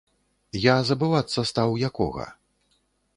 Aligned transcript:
Я 0.61 0.75
забывацца 0.89 1.45
стаў, 1.51 1.77
якога. 1.91 2.25